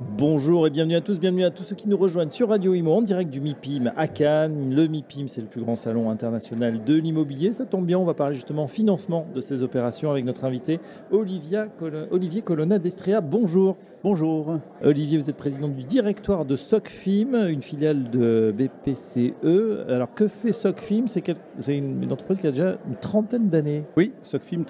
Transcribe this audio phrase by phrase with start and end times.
[0.00, 2.92] Bonjour et bienvenue à tous, bienvenue à tous ceux qui nous rejoignent sur Radio Imo
[2.92, 4.72] en direct du MIPIM à Cannes.
[4.72, 7.52] Le MIPIM, c'est le plus grand salon international de l'immobilier.
[7.52, 10.78] Ça tombe bien, on va parler justement financement de ces opérations avec notre invité
[11.10, 11.66] Olivia,
[12.12, 13.20] Olivier Colonna d'Estria.
[13.20, 13.76] Bonjour.
[14.04, 14.60] Bonjour.
[14.84, 19.88] Olivier, vous êtes président du directoire de SOCFIM, une filiale de BPCE.
[19.88, 21.06] Alors que fait SOCFIM?
[21.08, 23.82] C'est une, entreprise qui a déjà une trentaine d'années.
[23.96, 24.62] Oui, SOCFIM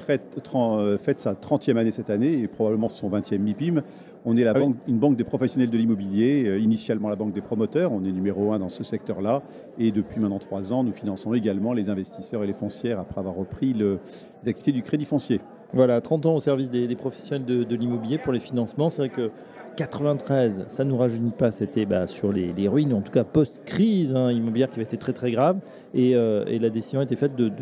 [0.54, 3.82] euh, fête sa 30e année cette année et probablement son 20e MIPIM.
[4.24, 7.32] On est la ah banque, une banque des professionnels de l'immobilier, euh, initialement la banque
[7.32, 9.42] des promoteurs, on est numéro un dans ce secteur-là,
[9.76, 13.34] et depuis maintenant trois ans, nous finançons également les investisseurs et les foncières après avoir
[13.34, 13.98] repris les
[14.46, 15.40] activités du crédit foncier.
[15.74, 18.88] Voilà, 30 ans au service des, professionnels de, l'immobilier pour les financements.
[18.88, 19.30] C'est vrai que
[19.76, 24.14] 93, ça ne nous rajeunit pas, c'était bah, sur les, ruines, en tout cas post-crise
[24.16, 25.58] hein, immobilière qui avait été très très grave.
[25.94, 27.52] Et, euh, la décision a été faite de,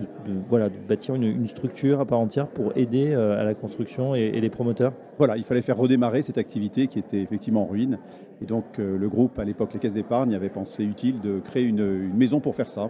[0.48, 4.50] voilà, bâtir une, structure à part entière pour aider euh, à la construction et, les
[4.50, 4.92] promoteurs.
[5.18, 7.98] Voilà, il fallait faire redémarrer cette activité qui était effectivement en ruine.
[8.40, 11.64] Et donc euh, le groupe, à l'époque les caisses d'épargne, avait pensé utile de créer
[11.64, 12.88] une maison pour faire ça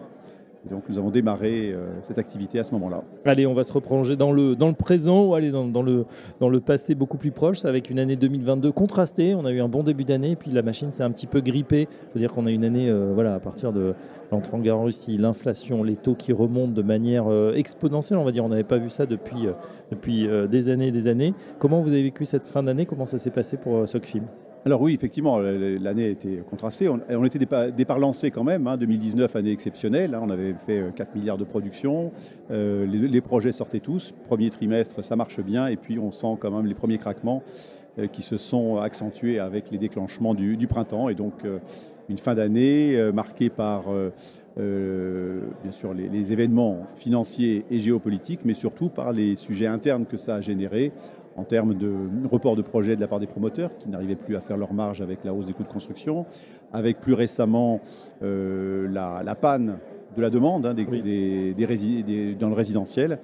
[0.71, 3.03] donc nous avons démarré euh, cette activité à ce moment-là.
[3.25, 6.07] Allez, on va se reprolonger dans le, dans le présent ou aller dans, le,
[6.41, 9.35] dans le passé beaucoup plus proche, avec une année 2022 contrastée.
[9.35, 11.89] On a eu un bon début d'année, puis la machine s'est un petit peu grippée.
[12.09, 13.95] Je veux dire qu'on a une année, euh, voilà, à partir de
[14.33, 18.25] l'entrée en guerre en Russie, l'inflation, les taux qui remontent de manière euh, exponentielle, on
[18.25, 18.45] va dire.
[18.45, 19.47] On n'avait pas vu ça depuis,
[19.91, 21.35] depuis des années et des années.
[21.59, 22.87] Comment vous avez vécu cette fin d'année?
[22.87, 24.23] Comment ça s'est passé pour SOCFIM
[24.67, 26.89] alors oui, effectivement, l'année était contrastée.
[26.89, 30.13] On, était départ, lancé quand même, 2019, hein, année exceptionnelle.
[30.13, 30.21] Hein.
[30.25, 32.11] on avait fait 4 euh, milliards de production.
[32.51, 34.13] Euh, les, projets sortaient tous.
[34.27, 35.69] Premier trimestre, ça marche bien.
[35.69, 37.45] Et puis on sent quand même les premiers craquements
[38.01, 41.09] euh, qui se sont accentués avec les déclenchements du, printemps.
[41.11, 41.45] Et donc
[42.09, 43.85] une fin d'année marquée par...
[44.57, 50.17] bien sûr les, les, événements financiers et géopolitiques, mais surtout par les sujets internes que
[50.17, 50.93] ça a générés
[51.37, 51.93] en termes de
[52.31, 55.01] report de projets de la part des promoteurs qui n'arrivaient plus à faire leur marge
[55.01, 56.27] avec la hausse des coûts de construction,
[56.73, 57.81] avec plus récemment
[58.23, 59.79] euh, la, panne
[60.17, 61.55] de la demande hein, des,
[62.39, 63.19] dans le résidentiel.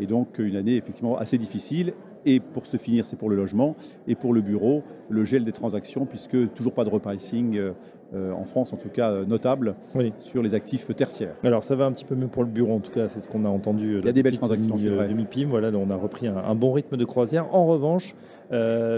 [0.00, 1.94] Et donc une année effectivement assez difficile
[2.26, 3.76] et pour se finir, c'est pour le logement.
[4.08, 7.72] Et pour le bureau, le gel des transactions, puisque toujours pas de repricing
[8.14, 9.74] euh, euh, en France, en tout cas euh, notable,
[10.18, 11.34] sur les actifs tertiaires.
[11.42, 13.28] Alors ça va un petit peu mieux pour le bureau, en tout cas, c'est ce
[13.28, 13.98] qu'on a entendu.
[13.98, 15.12] Il y a des belles transactions, c'est vrai.
[15.12, 17.54] MIPIM, voilà, on a repris un, bon rythme de croisière.
[17.54, 18.14] En revanche,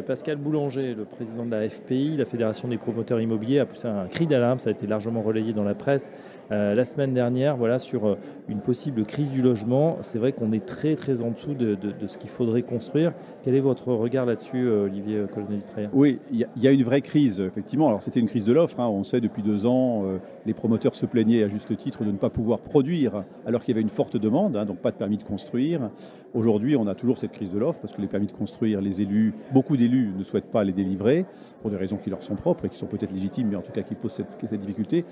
[0.06, 4.06] Pascal Boulanger, le président de la FPI, la Fédération des promoteurs immobiliers, a poussé un
[4.06, 6.12] cri d'alarme, ça a été largement relayé dans la presse
[6.50, 8.16] la semaine dernière, voilà, sur
[8.48, 9.98] une possible crise du logement.
[10.02, 13.12] C'est vrai qu'on est très très en dessous de, de ce qu'il faudrait construire.
[13.46, 15.60] Quel est votre regard là-dessus, euh, Olivier colonel
[15.92, 17.86] Oui, il y, a une vraie crise, effectivement.
[17.86, 18.80] Alors c'était une crise de l'offre.
[18.80, 18.88] Hein.
[18.88, 22.30] On depuis deux ans, euh, les promoteurs se plaignaient à juste titre de ne pas
[22.30, 25.22] pouvoir produire alors qu'il y avait une forte demande, hein, donc pas de permis de
[25.22, 25.90] construire.
[26.34, 29.02] Aujourd'hui, on a toujours cette crise de l'offre parce que les permis de construire, les
[29.02, 31.24] élus, beaucoup d'élus ne souhaitent pas les délivrer
[31.62, 33.72] pour des raisons qui leur sont propres et qui sont peut-être légitimes, mais en tout
[33.72, 35.04] cas qui posent cette, difficulté.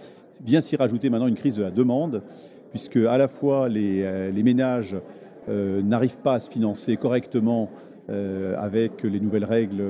[0.42, 2.22] Vient s'y rajouter maintenant une crise de la demande,
[2.70, 4.96] puisque à la fois les, euh, les ménages
[5.46, 7.68] n'arrivent pas à se financer correctement
[8.10, 9.82] euh, avec les nouvelles règles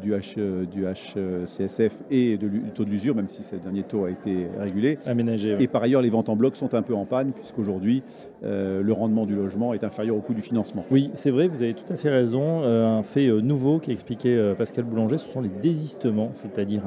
[0.00, 4.10] du, H, du HCSF et du taux de l'usure, même si ce dernier taux a
[4.10, 4.98] été régulé.
[5.06, 5.56] Aménagé.
[5.60, 8.02] Et par ailleurs, les ventes en bloc sont un peu en panne, puisqu'aujourd'hui,
[8.42, 10.86] euh, le rendement du logement est inférieur au coût du financement.
[10.90, 12.62] Oui, c'est vrai, vous avez tout à fait raison.
[12.62, 16.82] Euh, un fait nouveau qui expliquait Pascal Boulanger, ce sont les désistements, c'est-à-dire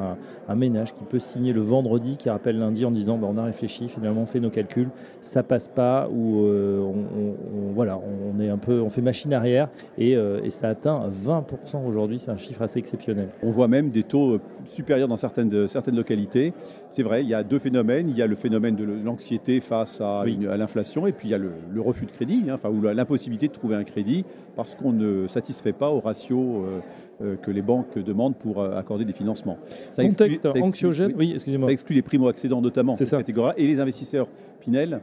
[0.48, 3.44] un, ménage qui peut signer le vendredi, qui rappelle lundi en disant bah, on a
[3.44, 4.90] réfléchi, finalement on fait nos calculs,
[5.22, 10.12] ça passe pas, ou on, voilà, on est un peu, on fait machine arrière et,
[10.12, 13.30] et ça atteint 20% aujourd'hui, c'est un chiffre assez exceptionnel.
[13.44, 16.54] On voit même des taux euh, supérieurs dans certaines, certaines localités.
[16.90, 18.10] C'est vrai, il y a deux phénomènes.
[18.10, 21.38] Il y a le phénomène de l'anxiété face à, l'inflation et puis il y a
[21.38, 21.52] le,
[21.82, 24.26] refus de crédit, hein, enfin, ou l'impossibilité de trouver un crédit
[24.56, 26.80] parce qu'on ne satisfait pas au ratio euh,
[27.22, 29.58] euh, que les banques demandent pour accorder des financements.
[29.90, 31.68] Ça Contexte anxiogène, oui, excusez-moi.
[31.68, 33.20] Ça exclut les primo-accédants notamment, c'est ça.
[33.58, 34.28] et les investisseurs
[34.60, 35.02] Pinel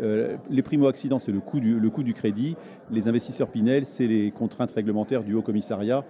[0.00, 2.56] euh, les primo-accidents, c'est le, coût du, crédit.
[2.90, 6.04] Les investisseurs Pinel, c'est les contraintes réglementaires du Haut Commissariat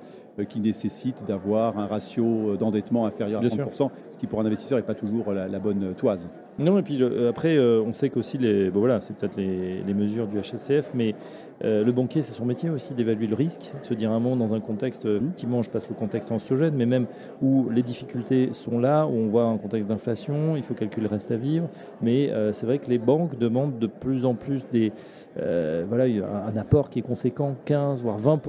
[0.49, 4.85] qui nécessitent d'avoir un ratio d'endettement inférieur à 30%, ce qui pour un investisseur n'est
[4.85, 6.29] pas toujours la, bonne toise.
[6.59, 10.27] Non, et puis après, euh, on sait qu'aussi, les, bon, voilà, c'est peut-être les, mesures
[10.27, 11.15] du HSCF, mais
[11.63, 14.55] le banquier, c'est son métier aussi d'évaluer le risque, de se dire un mot dans
[14.55, 15.17] un contexte, mmh.
[15.17, 17.07] effectivement, je passe le contexte anxiogène, mais même
[17.43, 21.11] où les difficultés sont là, où on voit un contexte d'inflation, il faut calculer le
[21.11, 21.69] reste à vivre,
[22.01, 24.93] mais c'est vrai que les banques demandent de plus en plus des,
[25.39, 28.41] euh, voilà, un apport qui est conséquent, 15 voire 20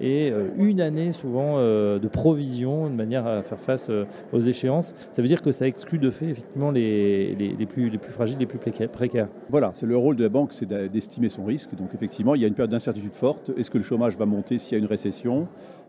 [0.00, 3.90] et une année souvent de provision de manière à faire face
[4.32, 4.94] aux échéances.
[5.10, 8.38] Ça veut dire que ça exclut de fait effectivement les, les, plus, les plus fragiles,
[8.38, 9.28] les plus précaires.
[9.48, 11.74] Voilà, c'est le rôle de la banque, c'est d'estimer son risque.
[11.74, 13.50] Donc effectivement, il y a une période d'incertitude forte.
[13.56, 15.48] Est-ce que le chômage va monter s'il y a une récession?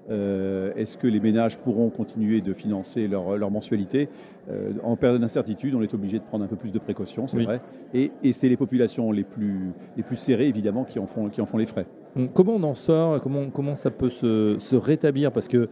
[0.10, 4.10] Euh, Est-ce que les ménages pourront continuer de financer leur, leur mensualité?
[4.50, 7.44] Euh, En période d'incertitude, on est obligé de prendre un peu plus de précautions, c'est
[7.44, 7.62] vrai.
[7.94, 11.40] Et, et c'est les populations les plus, les plus serrées, évidemment, qui en font, qui
[11.40, 11.86] en font les frais.
[12.34, 15.32] Comment on en sort comment, comment ça peut se, se rétablir?
[15.32, 15.70] Parce que,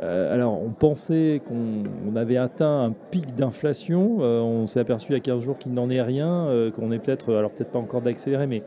[0.00, 4.18] euh, alors, on pensait qu'on avait atteint un pic d'inflation.
[4.20, 7.34] on s'est aperçu il y a 15 jours qu'il n'en est rien, qu'on est peut-être,
[7.34, 8.62] alors peut-être pas encore d'accélérer, mais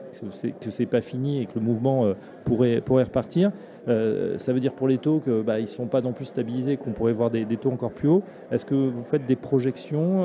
[0.60, 3.52] que c'est pas fini et que le mouvement pourrait, pourrait repartir.
[3.88, 6.78] Euh, ça veut dire pour les taux qu'ils bah, ne sont pas non plus stabilisés,
[6.78, 8.24] qu'on pourrait voir des, taux encore plus hauts.
[8.52, 10.24] Est-ce que vous faites des projections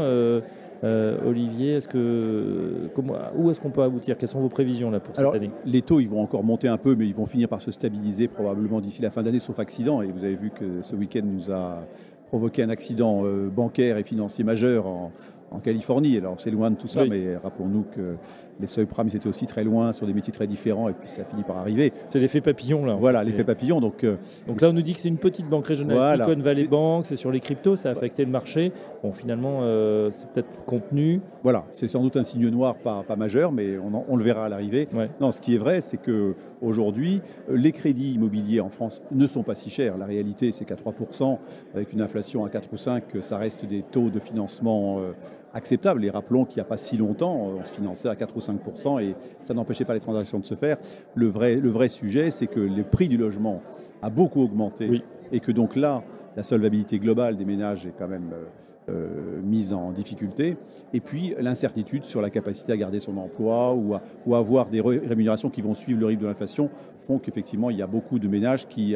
[0.84, 4.16] euh, Olivier, est-ce que, comment, où est-ce qu'on peut aboutir?
[4.16, 5.50] Quelles sont vos prévisions là, pour cette année?
[5.64, 8.28] Les taux, ils vont encore monter un peu, mais ils vont finir par se stabiliser
[8.28, 10.02] probablement d'ici la fin d'année, sauf accident.
[10.02, 11.84] Et vous avez vu que ce week-end nous a
[12.28, 13.22] provoqué un accident
[13.54, 15.12] bancaire et financier majeur en,
[15.50, 16.16] en Californie.
[16.16, 18.16] Alors c'est loin de tout ça, mais rappelons-nous que
[18.60, 21.24] les seuils prime étaient aussi très loin sur des métiers très différents et puis ça
[21.24, 21.92] finit par arriver.
[22.08, 22.94] C'est l'effet papillon là.
[22.94, 23.80] Voilà, l'effet papillon.
[23.80, 24.16] Donc, euh,
[24.46, 27.16] donc là on nous dit que c'est une petite banque régionale, Silicon Valley Bank, c'est
[27.16, 28.72] sur les cryptos, ça a affecté le marché.
[29.02, 31.20] Bon finalement euh, c'est peut-être contenu.
[31.42, 34.48] Voilà, c'est sans doute un signe noir pas, pas majeur, mais on, le verra à
[34.48, 34.88] l'arrivée.
[35.20, 39.42] Non, ce qui est vrai, c'est que aujourd'hui les crédits immobiliers en France ne sont
[39.42, 39.96] pas si chers.
[39.96, 41.38] La réalité c'est qu'à 3%,
[41.74, 45.00] avec une inflation à 4 ou 5, ça reste des taux de financement.
[45.00, 45.12] Euh,
[45.54, 46.04] acceptable.
[46.04, 48.60] Et rappelons qu'il n'y a pas si longtemps, on se finançait à 4 ou 5
[49.00, 50.76] et ça n'empêchait pas les transactions de se faire.
[51.14, 53.62] Le vrai, le vrai sujet, c'est que le prix du logement
[54.02, 56.02] a beaucoup augmenté et que donc là,
[56.36, 58.44] la solvabilité globale des ménages est quand même euh,
[58.90, 60.56] euh, mise en difficulté.
[60.94, 64.80] Et puis l'incertitude sur la capacité à garder son emploi ou à, ou avoir des
[64.80, 68.28] rémunérations qui vont suivre le rythme de l'inflation font qu'effectivement, il y a beaucoup de
[68.28, 68.94] ménages qui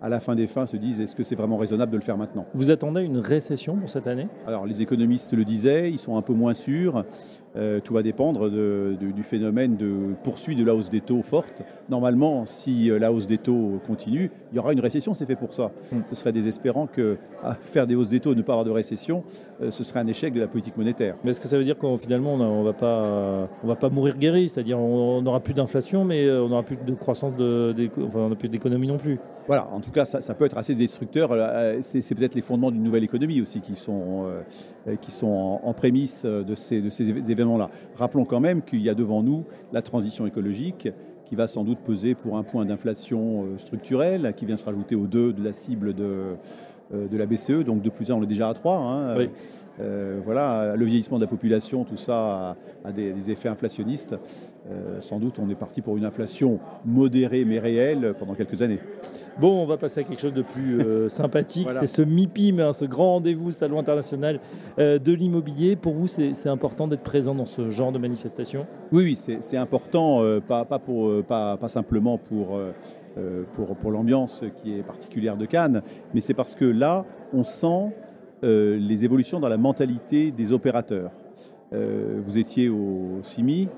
[0.00, 2.16] à la fin des fins, se disent est-ce que c'est vraiment raisonnable de le faire
[2.16, 2.46] maintenant?
[2.54, 4.28] Vous attendez une récession pour cette année?
[4.46, 7.04] Alors les économistes le disaient, ils sont un peu moins sûrs.
[7.56, 11.62] Euh, tout va dépendre du phénomène de poursuite de la hausse des taux forte.
[11.88, 15.36] Normalement, si euh, la hausse des taux continue, il y aura une récession, c'est fait
[15.36, 15.70] pour ça.
[15.90, 16.00] Hmm.
[16.10, 18.70] Ce serait désespérant que à faire des hausses des taux et ne pas avoir de
[18.70, 19.24] récession,
[19.62, 21.16] euh, ce serait un échec de la politique monétaire.
[21.24, 23.88] Mais est-ce que ça veut dire qu'en finalement on ne va, pas, on va pas
[23.88, 24.50] mourir guéri?
[24.50, 27.74] C'est-à-dire on n'aura plus d'inflation, mais on n'aura plus de croissance, de,
[28.06, 30.74] enfin, on n'a plus d'économie non plus voilà, en tout cas, ça, peut être assez
[30.74, 31.30] destructeur.
[31.82, 34.26] C'est peut-être les fondements d'une nouvelle économie aussi qui sont,
[35.00, 38.90] qui sont en, prémisse de ces, de ces événements là Rappelons quand même qu'il y
[38.90, 40.88] a devant nous la transition écologique
[41.26, 44.94] qui va sans doute peser pour un point d'inflation euh, structurelle, qui vient se rajouter
[44.94, 46.34] aux deux de la cible de, euh,
[46.92, 48.76] de la BCE, donc de plus 1, on est déjà à 3.
[48.76, 49.28] Hein.
[49.80, 54.16] Euh, voilà, le vieillissement de la population, tout ça a, des, effets inflationnistes.
[55.00, 58.78] sans doute, on est parti pour une inflation modérée mais réelle pendant quelques années.
[59.38, 61.70] Bon, on va passer à quelque chose de plus euh, sympathique.
[61.70, 64.40] C'est ce MIPIM, hein, ce grand rendez-vous Salon international
[64.78, 65.76] euh, de l'immobilier.
[65.76, 68.66] Pour vous, c'est important d'être présent dans ce genre de manifestation?
[68.92, 72.58] Oui, oui, c'est important, euh, pas, pour, pas, simplement pour,
[73.52, 75.82] pour, pour l'ambiance qui est particulière de Cannes,
[76.12, 77.92] mais c'est parce que là, on sent
[78.42, 81.10] les évolutions dans la mentalité des opérateurs.
[81.72, 83.68] vous étiez au CIMI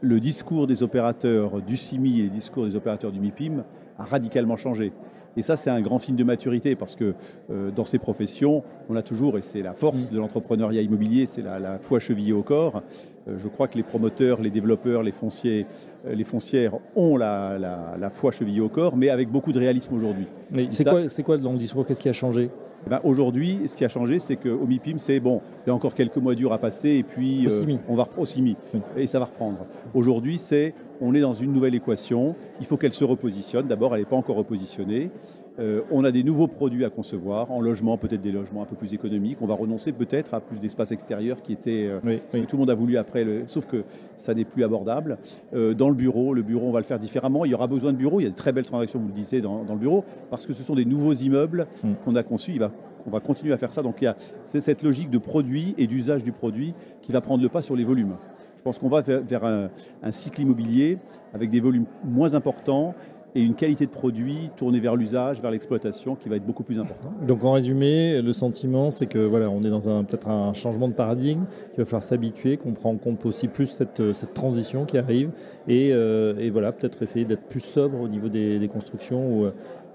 [0.00, 3.64] le discours des opérateurs du CIMI et le discours des opérateurs du MIPIM
[3.98, 4.92] a radicalement changé.
[5.36, 7.14] Et ça, c'est un grand signe de maturité parce que
[7.50, 11.42] euh, dans ces professions, on a toujours, et c'est la force de l'entrepreneuriat immobilier, c'est
[11.42, 12.82] la, foi chevillée au corps.
[13.28, 15.66] Euh, je crois que les promoteurs, les développeurs, les, fonciers,
[16.06, 20.26] euh, les foncières ont la, foi chevillée au corps, mais avec beaucoup de réalisme aujourd'hui.
[20.70, 22.50] C'est quoi, quoi dans le discours Qu'est-ce qui a changé?
[22.88, 25.94] Ben, Aujourd'hui, ce qui a changé, c'est qu'au MIPIM, c'est bon, il y a encore
[25.94, 27.48] quelques mois durs à passer et puis
[27.88, 28.56] on va au CIMI,
[28.96, 29.66] et ça va reprendre.
[29.92, 32.36] Aujourd'hui, c'est on est dans une nouvelle équation.
[32.60, 33.66] Il faut qu'elle se repositionne.
[33.66, 35.10] D'abord, elle n'est pas encore repositionnée.
[35.58, 38.76] Euh, on a des nouveaux produits à concevoir, en logement, peut-être des logements un peu
[38.76, 39.38] plus économiques.
[39.40, 42.60] On va renoncer peut-être à plus d'espace extérieur qui était euh, ce que tout le
[42.60, 43.84] monde a voulu après, le, sauf que
[44.16, 45.18] ça n'est plus abordable.
[45.54, 47.44] Euh, dans le bureau, le bureau, on va le faire différemment.
[47.44, 48.20] Il y aura besoin de bureaux.
[48.20, 50.52] Il y a de très belles transactions, vous le disiez, dans, le bureau, parce que
[50.52, 51.92] ce sont des nouveaux immeubles mm.
[52.04, 52.52] qu'on a conçus.
[52.52, 52.70] Il va,
[53.06, 53.82] on va continuer à faire ça.
[53.82, 57.42] Donc il y a cette logique de produit et d'usage du produit qui va prendre
[57.42, 58.16] le pas sur les volumes.
[58.56, 59.70] Je pense qu'on va vers, un,
[60.10, 60.98] cycle immobilier
[61.32, 62.94] avec des volumes moins importants
[63.34, 66.78] et une qualité de produit tournée vers l'usage, vers l'exploitation qui va être beaucoup plus
[66.78, 67.12] importante.
[67.26, 70.88] Donc en résumé, le sentiment c'est que voilà, on est dans un peut-être un changement
[70.88, 74.84] de paradigme, qu'il va falloir s'habituer, qu'on prend en compte aussi plus cette, cette transition
[74.84, 75.30] qui arrive
[75.68, 79.46] et, euh, voilà, peut-être essayer d'être plus sobre au niveau des, constructions ou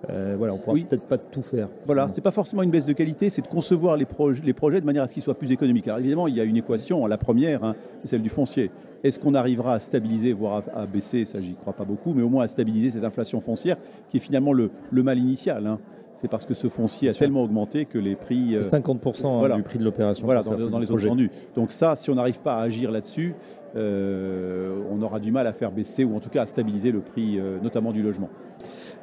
[0.10, 1.68] euh, voilà, on ne pourra peut-être pas tout faire.
[1.86, 4.08] Voilà, c'est pas forcément une baisse de qualité, c'est de concevoir les,
[4.44, 5.88] les, projets de manière à ce qu'ils soient plus économiques.
[5.88, 8.72] Alors évidemment, il y a une équation, la première, hein, c'est celle du foncier.
[9.04, 12.30] Est-ce qu'on arrivera à stabiliser, voire à, baisser Ça, j'y crois pas beaucoup, mais au
[12.30, 13.78] moins à stabiliser cette inflation foncière
[14.10, 15.66] qui est finalement le, mal initial.
[15.66, 15.80] Hein.
[16.14, 18.56] C'est parce que ce foncier a tellement augmenté que les prix.
[18.60, 20.26] C'est 50% euh, du prix de l'opération.
[20.26, 21.32] Voilà, dans, les autres vendus.
[21.56, 23.34] Donc, ça, si on n'arrive pas à agir là-dessus,
[23.76, 27.00] euh, on aura du mal à faire baisser ou en tout cas à stabiliser le
[27.00, 28.30] prix, euh, notamment du logement.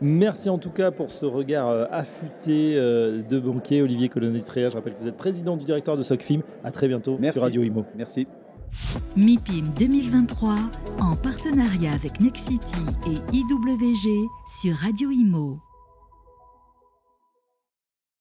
[0.01, 4.71] Merci en tout cas pour ce regard affûté de banquier Olivier Colonistréa.
[4.71, 6.43] Je rappelle que vous êtes président du directeur de SOCFIM.
[6.63, 7.85] À très bientôt sur Radio Imo.
[7.97, 8.29] Merci.
[9.17, 10.57] MIPIM 2023
[11.01, 15.68] en partenariat avec Nexity et IWG sur Radio Imo.